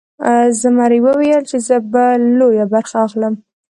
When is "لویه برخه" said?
2.39-2.95